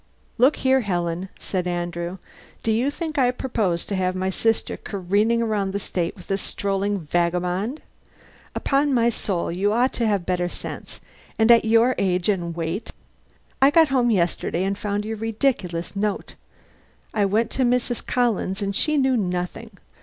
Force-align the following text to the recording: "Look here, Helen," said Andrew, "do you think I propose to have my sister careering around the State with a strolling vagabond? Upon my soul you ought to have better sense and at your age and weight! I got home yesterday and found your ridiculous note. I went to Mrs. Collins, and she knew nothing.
"Look 0.39 0.55
here, 0.55 0.79
Helen," 0.81 1.29
said 1.37 1.67
Andrew, 1.67 2.17
"do 2.63 2.71
you 2.71 2.89
think 2.89 3.19
I 3.19 3.29
propose 3.29 3.85
to 3.85 3.95
have 3.95 4.15
my 4.15 4.31
sister 4.31 4.75
careering 4.75 5.43
around 5.43 5.73
the 5.73 5.79
State 5.79 6.15
with 6.15 6.31
a 6.31 6.37
strolling 6.37 7.01
vagabond? 7.01 7.83
Upon 8.55 8.95
my 8.95 9.09
soul 9.09 9.51
you 9.51 9.71
ought 9.71 9.93
to 9.93 10.07
have 10.07 10.25
better 10.25 10.49
sense 10.49 11.01
and 11.37 11.51
at 11.51 11.65
your 11.65 11.93
age 11.99 12.29
and 12.29 12.55
weight! 12.55 12.89
I 13.61 13.69
got 13.69 13.89
home 13.89 14.09
yesterday 14.09 14.63
and 14.63 14.75
found 14.75 15.05
your 15.05 15.17
ridiculous 15.17 15.95
note. 15.95 16.33
I 17.13 17.25
went 17.25 17.51
to 17.51 17.63
Mrs. 17.63 18.03
Collins, 18.03 18.63
and 18.63 18.75
she 18.75 18.97
knew 18.97 19.15
nothing. 19.15 19.69